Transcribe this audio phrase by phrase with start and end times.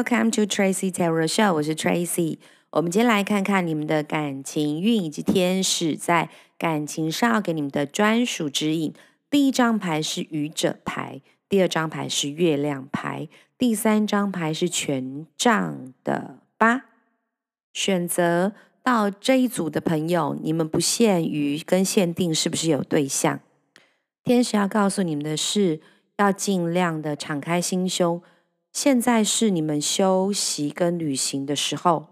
[0.00, 2.38] Welcome to Tracy Tarot Show，我是 Tracy。
[2.70, 8.94] 我们今天来看看你们的感情运以及天使在感情上要给你们的专属指引。
[9.28, 11.20] 第一张牌是愚者牌，
[11.50, 13.28] 第二张牌是月亮牌，
[13.58, 16.86] 第三张牌是权杖的八。
[17.74, 23.40] 选择到这一组的朋友，你们不限于跟限定是不是有对象。
[24.24, 25.82] 天使要告诉你们的是，
[26.16, 28.22] 要尽量的敞开心胸。
[28.72, 32.06] 现在是你们休息跟旅行的时候。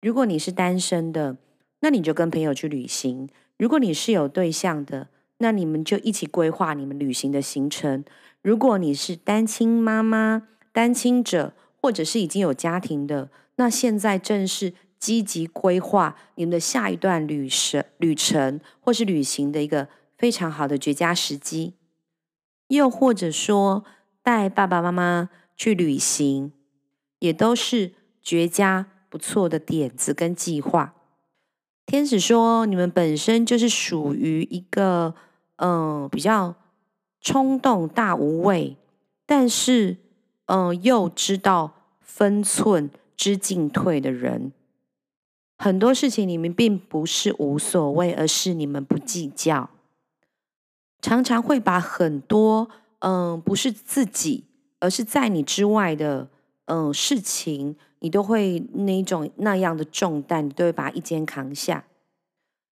[0.00, 1.36] 如果你是单身的，
[1.80, 5.08] 那你就跟朋友去旅行；如果你是有对象的，
[5.38, 8.04] 那你们就一起规划你们旅行的行程。
[8.40, 21.74] 如果你是单亲妈妈、单亲者，或者是已经有家庭的，那现在正是积极规划你们的下一段旅程、旅程或是旅行的一个非常好的绝佳时机。
[22.68, 23.84] 又或者说，
[24.22, 25.28] 带爸爸妈妈。
[25.58, 26.52] 去旅行，
[27.18, 27.92] 也都是
[28.22, 30.94] 绝佳不错的点子跟计划。
[31.84, 35.14] 天使说，你们本身就是属于一个
[35.56, 36.54] 嗯、比较
[37.20, 38.76] 冲动、大无畏，
[39.26, 39.96] 但是
[40.46, 44.52] 嗯、又知道分寸、知进退的人。
[45.56, 49.70] 很多事情你们并不是无所谓，而是你们不计较，
[51.02, 52.70] 常常会把很多
[53.00, 54.44] 嗯、不是自己。
[54.80, 56.28] 而是在你之外的，
[56.66, 61.84] 嗯、事情，你都会那种那样的重担，你都会把一肩扛下，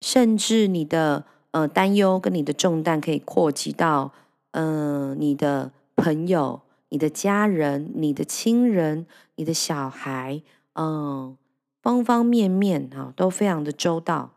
[0.00, 4.12] 甚至你的呃担忧跟你的重担可以扩及到，
[4.52, 9.06] 嗯、你的朋友、你的家人、你的亲人、
[9.36, 10.42] 你的小孩，
[10.74, 11.36] 嗯、
[11.80, 14.32] 方方面面啊，都非常的周到。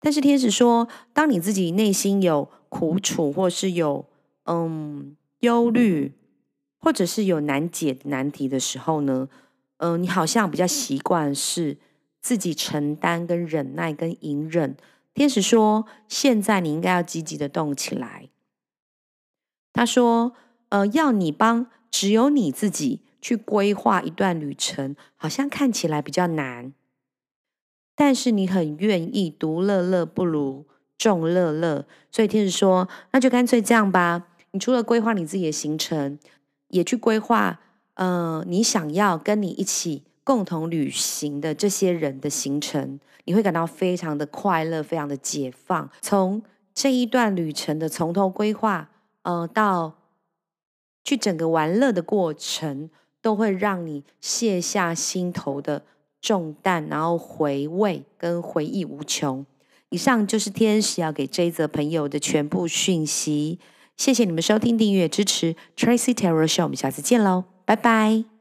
[0.00, 4.04] 但是天使说，当你自己内心有苦楚，或是有
[4.44, 6.12] 嗯忧虑。
[6.86, 9.28] 或者是有难解难题的时候呢，
[9.78, 11.78] 嗯、你好像比较习惯是
[12.20, 14.76] 自己承担、跟忍耐、跟隐忍。
[15.12, 18.28] 天使说，现在你应该要积极的动起来。
[19.72, 20.34] 他说，
[20.68, 26.72] 呃，要你帮只有你自己去规划一段旅程，好像看起来比较难，
[27.96, 30.64] 但是你很愿意独乐乐不如
[30.96, 34.28] 众乐乐，所以天使说，那就干脆这样吧。
[34.52, 36.16] 你除了规划你自己的行程。
[36.76, 37.58] 也去规划，
[37.94, 45.90] 呃，你想要跟你一起共同旅行的这些人的行程，你会感到非常的快乐，非常的解放。
[46.00, 46.42] 从
[46.74, 48.90] 这一段旅程的从头规划，
[49.22, 49.94] 呃，到
[51.02, 52.90] 去整个玩乐的过程，
[53.22, 55.84] 都会让你卸下心头的
[56.20, 59.46] 重担，然后回味跟回忆无穷。
[59.88, 63.58] 以上就是天使要给这一则朋友的全部讯息。
[63.96, 68.35] 谢谢你们收听、订阅、支持 Tracy Tarot Show，我们下次见喽，拜拜。